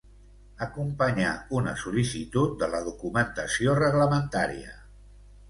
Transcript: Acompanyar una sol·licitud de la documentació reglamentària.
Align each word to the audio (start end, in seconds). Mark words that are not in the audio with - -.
Acompanyar 0.65 1.33
una 1.59 1.73
sol·licitud 1.81 2.57
de 2.65 2.71
la 2.77 2.81
documentació 2.89 3.77
reglamentària. 3.83 4.75